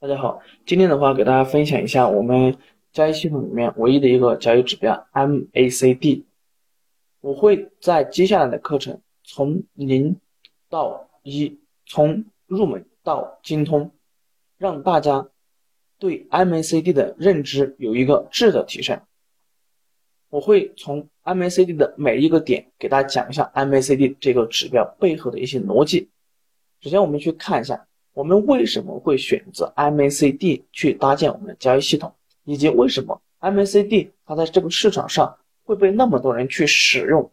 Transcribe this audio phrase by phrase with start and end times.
[0.00, 2.56] 大家好，今天的话给大家分享一下我们
[2.92, 6.22] 交易系统里面唯一的一个交易指标 MACD。
[7.20, 10.14] 我会在接下来的课程从零
[10.68, 13.90] 到一，从入门到精通，
[14.56, 15.28] 让大家
[15.98, 19.00] 对 MACD 的认知有一个质的提升。
[20.28, 26.08] 我会从 MACD 的每一个点给大家讲一下 MACD 这个指标背后的一些逻辑。
[26.82, 27.84] 首先，我们去看一下。
[28.18, 32.12] 我们为什么会选择 MACD 去搭建我们的交易系统，
[32.42, 37.30] 以及为什么 MACD 它在这个市场上会被那么多人去使用？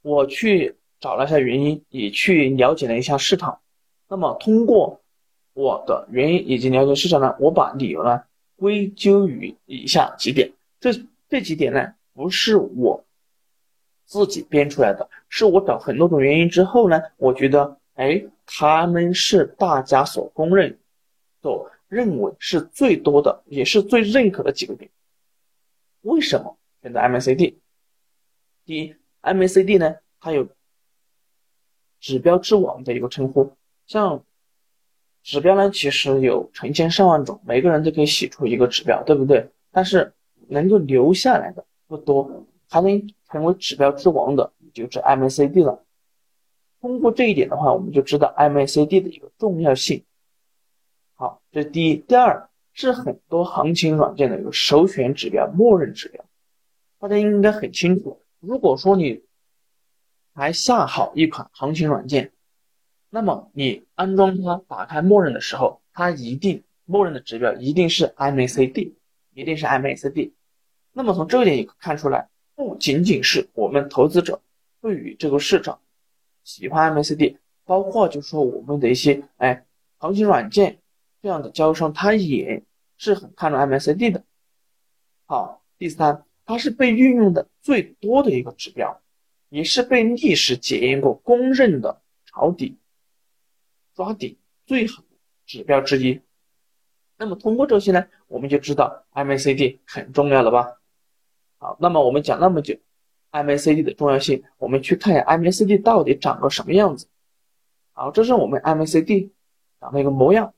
[0.00, 3.60] 我去找了一下原因，也去了解了一下市场。
[4.08, 5.02] 那么通过
[5.52, 8.22] 我的原因以及了解市场呢，我把理由呢
[8.56, 10.50] 归咎于以下几点。
[10.80, 10.94] 这
[11.28, 13.04] 这几点呢不是我
[14.06, 17.76] 自己编出来的，是我找很多种原因之后呢，我觉得。
[17.98, 20.78] 哎，他们是大家所公认、
[21.42, 24.90] 所认为是最多的，也是最认可的几个点。
[26.00, 27.56] 为什么选择 MACD？
[28.64, 30.48] 第一，MACD 呢，它有
[32.00, 33.52] 指标之王的一个称呼。
[33.86, 34.24] 像
[35.22, 39.46] 指标呢，其实有成千上万种，每个人都可以写出一个指标，对不对？
[39.70, 40.10] 但是
[40.48, 45.84] 能够留下来的不多，还能成为指标之王的，就是 MACD 了。
[46.80, 50.04] 通过这一点的话，我们就知道 MACD 的一个重要性。
[51.14, 51.96] 好，这是第一。
[51.96, 56.24] 第二是很多行情软件的一个首选指标、默认指标。
[57.00, 59.22] 大家应该很清楚，如果说你
[60.34, 62.32] 还下好一款行情软件，
[63.10, 68.92] 那么你安装它、打开默认的时候，它一定默认的指标一定是 MACD，
[69.34, 70.32] 一定是 MACD。
[70.92, 74.40] 那么从这一点也看出来，不仅仅是我们投资者
[74.80, 75.80] 对于这个市场。
[76.48, 79.66] 喜欢 MACD，包括就是说我们的一些哎
[79.98, 80.78] 行情软件
[81.20, 82.64] 这样的交易商，他也
[82.96, 84.24] 是很看重 MACD 的。
[85.26, 89.02] 好，第三，它是被运用的最多的一个指标，
[89.50, 92.78] 也是被历史检验过、公认的抄底、
[93.94, 96.22] 抓底最好的指标之一。
[97.18, 100.80] 那么通过这些呢，我们就知道 MACD 很重要了吧？
[101.58, 102.78] 好，那么我们讲那么久。
[103.30, 107.06] MACD 的重要性，我们去看一下 MACD 到底长个什么样子。
[107.92, 109.30] 好，这是我们 MACD
[109.80, 110.54] 长的一个模样。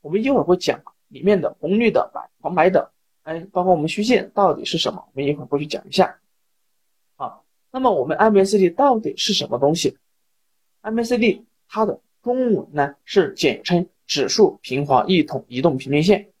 [0.00, 2.90] 我们一会儿会讲里面的红绿的、白黄白的，
[3.22, 6.18] 哎，包括我们虚线到底是什么，我们一会儿过去讲一下。
[7.16, 9.98] 好，那么我们 MACD 到底是什么东西
[10.82, 16.32] ？MACD 它的中文呢是简称指数平滑异同移动平均线。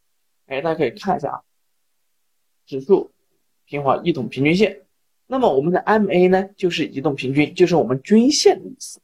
[0.46, 1.42] 哎，大家可以看一下啊，
[2.66, 3.10] 指数
[3.64, 4.82] 平滑异同平均线。
[5.26, 9.00] 那么我们的 MA 呢，就是移动平均，就是我们均线的意思。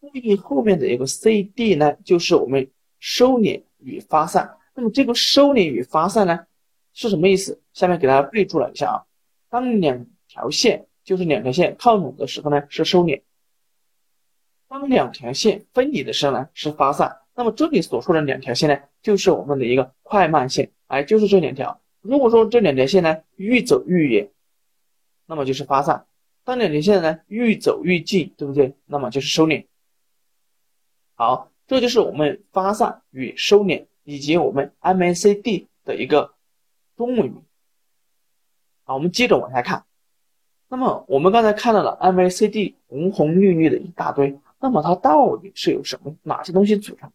[0.00, 4.56] 对应后面的一个 CD 呢，就是我们收敛与发散。
[4.74, 6.46] 那么这个收敛与发散呢，
[6.92, 7.60] 是什么意思？
[7.72, 9.04] 下面给大家备注了一下啊。
[9.48, 13.22] 当两条线就是两条线靠拢的时候呢，是收敛；
[14.68, 17.16] 当两条线分离的时候呢，是发散。
[17.34, 21.80] 那么这里所说的两条线呢，就是我们的一个快慢线，哎，就是这两条。
[22.02, 24.28] 如果说这两条线呢，愈走愈远。
[25.30, 26.06] 那么就是发散，
[26.42, 28.74] 当两条线呢愈走愈近，对不对？
[28.86, 29.66] 那么就是收敛。
[31.14, 36.32] 好，这就是我们发散与收敛以及我们 MACD 的一个
[36.96, 37.44] 中文名。
[38.84, 39.84] 好，我们接着往下看。
[40.68, 47.12] 那么我们刚才看到了 MACD 红红绿绿的一大堆，那么它到底是由什么哪些东西组成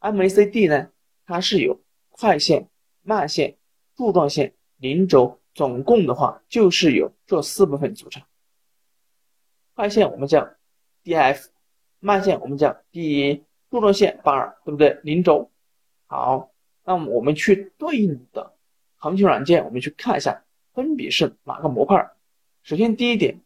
[0.00, 0.88] ？MACD 呢？
[1.26, 1.80] 它是由
[2.10, 2.68] 快线、
[3.02, 3.56] 慢线、
[3.96, 5.40] 柱状线、零轴。
[5.54, 8.22] 总共的话就是由这四部分组成。
[9.74, 10.48] 快线我们叫
[11.04, 11.46] DF，
[11.98, 14.98] 慢线我们叫 D，柱状线 bar，对不对？
[15.02, 15.50] 零轴。
[16.06, 16.52] 好，
[16.84, 18.54] 那么我们去对应的
[18.96, 22.10] 行情软件，我们去看一下，分别是哪个模块。
[22.62, 23.40] 首先第一点，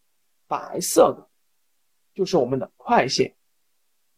[0.49, 1.28] 白色的
[2.12, 3.34] 就是我们的快线，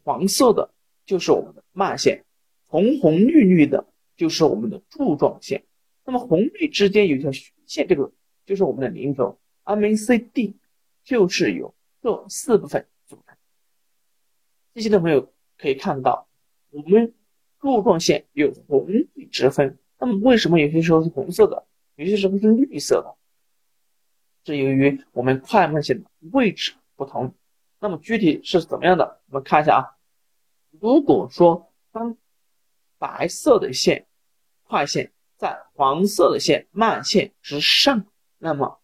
[0.02, 0.70] 黄色的
[1.04, 2.24] 就是我们的慢线，
[2.66, 3.86] 红红绿绿的
[4.16, 5.64] 就是我们的柱状线。
[6.04, 7.30] 那么红绿之间有一条
[7.68, 8.10] 线，这个
[8.44, 10.54] 就是我们的零轴，MACD
[11.04, 11.72] 就是由
[12.02, 13.36] 这四部分组成。
[14.74, 16.26] 细心的朋友可以看到，
[16.70, 17.14] 我们
[17.60, 19.78] 柱状线有红绿之分。
[19.98, 21.66] 那么为什么有些时候是红色的，
[21.96, 23.14] 有些时候是绿色的？
[24.44, 27.34] 是由于我们快慢线的位置不同。
[27.80, 29.20] 那么具体是怎么样的？
[29.26, 29.98] 我们看一下啊。
[30.80, 32.16] 如果说当
[32.98, 34.06] 白色的线，
[34.62, 35.12] 快线。
[35.38, 38.04] 在黄色的线慢线之上，
[38.36, 38.78] 那么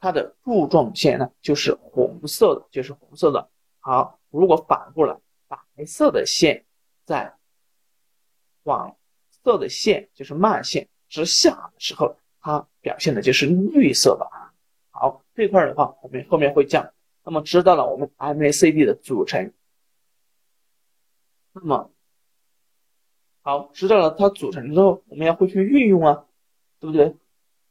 [0.00, 3.50] 它的柱状线呢就是红色的，就是红色的。
[3.80, 5.14] 好，如果反过来，
[5.48, 6.64] 白色的线
[7.04, 7.36] 在
[8.62, 8.96] 黄
[9.44, 14.26] 色的线就是慢线之下的时候，它表现的就是绿色的。
[14.90, 16.88] 好，这块的话我们后面会讲。
[17.28, 19.52] 那么知道了我们 MACD 的组成，
[21.50, 21.90] 那么
[23.46, 26.24] 好，知道了它组成之后，我们要会去运用啊，
[26.80, 27.14] 对不对？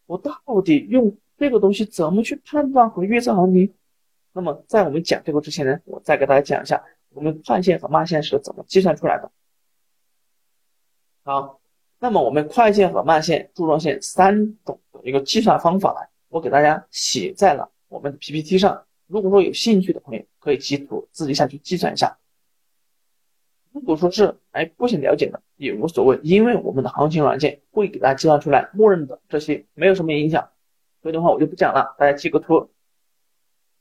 [0.06, 0.33] 我到
[0.63, 3.74] 底用这个东西怎么去判断和预测行情？
[4.31, 9.30] 那么在我们讲这个之前呢，我再给大家讲一下我们快线和慢线是怎么计算出来的。
[11.25, 11.60] 好，
[12.00, 18.81] 那么我们快线和慢线、柱状线三种的一个计算方法呢，我给大家写在了我们的 PPT 上。
[19.07, 22.18] 如果说有兴趣的朋友，可以截图自己下去计算一下。
[23.75, 30.48] 如果说是哎不想了解的也无所谓，因为我们的行情软件会给大家计算出来，默认的这些没有什么影响，
[31.01, 32.69] 所以的话我就不讲了，大家记个图。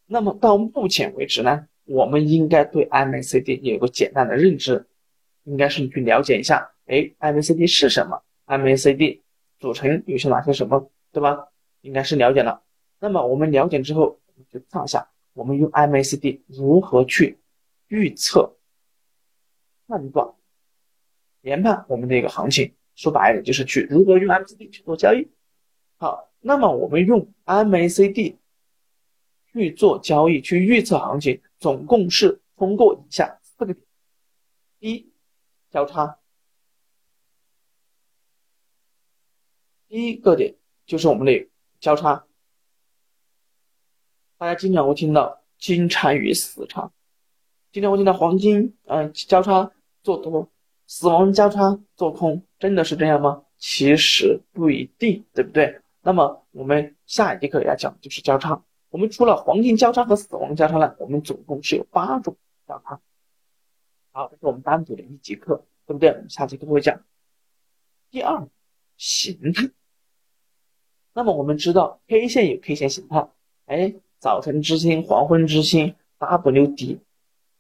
[0.06, 4.85] 那么到目前为止呢，我们应该对 MACD 有个简单的认知，
[5.44, 9.20] 应该是你去了解一下，哎，MACD 是什么？MACD
[9.61, 11.47] 组成有些哪些什么，对吧？
[11.82, 12.61] 应该是了解了。
[12.99, 15.08] 那么我们了解之后，我们就看一下。
[15.35, 17.38] 我们用 MACD 如何去
[17.88, 18.52] 预测、
[19.87, 20.35] 判断、
[21.43, 22.75] 研判我们的一个行情？
[22.95, 25.29] 说白了就是去如何用 MACD 去做交易。
[25.97, 28.37] 好，那么我们用 MACD
[29.53, 33.85] 去做交易、去预测行情，总共是通过以下四个点：
[34.79, 35.13] 一、
[35.71, 36.21] 交叉；
[39.89, 40.55] 第一个点
[40.87, 41.49] 就是我们的
[41.81, 42.25] 交叉。
[44.37, 46.93] 大家经常会听到金蝉与死叉，
[47.75, 49.73] 今天我听到黄金嗯交叉
[50.05, 50.49] 做多，
[50.87, 53.43] 死亡交叉做空，真的是这样吗？
[53.59, 55.81] 其实不一定，对不对？
[56.00, 58.62] 那么我们下一节课要讲的就是交叉。
[58.91, 62.37] 我们除了黄金交叉和死亡交叉呢，我们总共是有八种
[62.69, 63.00] 交叉。
[64.12, 66.11] 好，这是我们单独的一节课，对不对？
[66.11, 67.00] 我们下节课会讲。
[68.09, 68.47] 第二
[68.97, 69.69] 形态，
[71.12, 73.26] 那么我们知道 K 线有 K 线形态，
[73.67, 73.97] 哎。
[74.21, 76.99] 早晨之星、黄昏之星、W 底、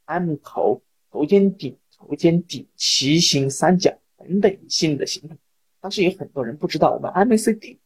[0.04, 5.36] M 头、头肩顶、头肩顶、旗形三角等等一系列的形态，
[5.80, 7.78] 但是有很多人不知道，我们 MACD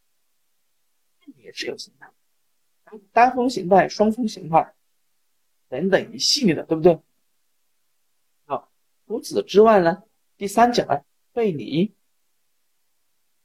[1.37, 2.11] 也是有形态，
[3.13, 4.75] 单峰形态、双峰形态
[5.69, 6.99] 等等一系列的，对不对？
[8.47, 8.71] 好，
[9.07, 10.03] 除此之外呢，
[10.37, 11.95] 第三讲呢，背离，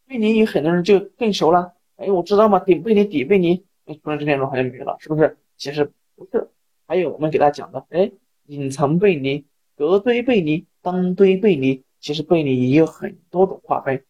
[0.05, 3.65] 背离有很多人就更熟了，哎，我知道嘛，顶背离、底背离。
[4.01, 5.37] 突然之间好像没了，是不是？
[5.57, 6.49] 其实不是，
[6.87, 8.09] 还有我们给大家讲的，哎，
[8.47, 9.45] 隐藏背离、
[9.75, 14.03] 隔堆背离、当堆背离，其实背离也有很多种划分。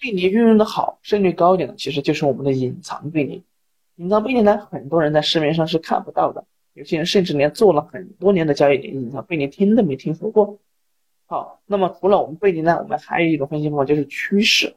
[0.00, 3.42] 背离运用的好，胜率高一点的，其实就是我们的隐藏背离。
[3.96, 6.44] 隐藏背离呢，很多人在市面上是看不到的，
[6.74, 10.58] 有些人甚至连做了很多年的交易，连隐藏背离听都没听说过。
[11.26, 14.74] 好，那么除了我们背离呢，我们还有一种分析方法就是趋势。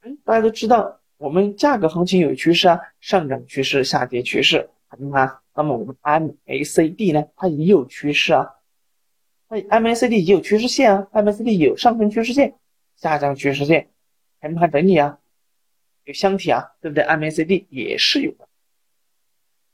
[0.00, 0.98] 哎，大家都知道。
[1.16, 5.38] 我们价格行情有趋势啊，上涨趋势、下跌趋势，对吗？
[5.60, 8.48] 那么我们 MACD 呢，它也有趋势啊，
[9.46, 12.54] 那 MACD 也有趋势线啊，MACD 有上升趋势线、
[12.96, 13.90] 下降趋势线、
[14.40, 15.18] 横盘整理啊，
[16.04, 18.48] 有箱体啊，对不对？MACD 也是有的。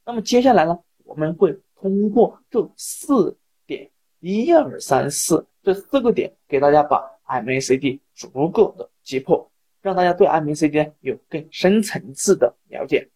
[0.05, 9.49] 那么接下来呢，我们会通过这四点，一二三四这四个点，给大家把 MACD 逐个的击破。
[9.82, 13.08] 让大家对 MACD 有更深层次的了解。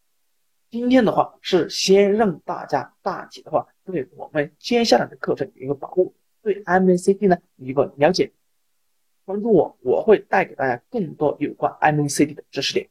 [0.70, 6.12] 今天的话是先让大家大体的话对我们接下来的课程有一个把握，
[6.42, 8.30] 对 MACD 呢有一个了解。
[9.24, 12.88] 关注我，我会带给大家更多有关 MACD 的知识点。